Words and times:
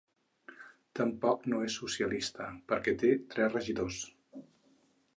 Tampoc 0.99 1.45
no 1.53 1.59
és 1.67 1.77
socialista, 1.83 2.49
perquè 2.73 2.97
té 3.05 3.15
tres 3.35 3.55
regidors. 3.59 4.05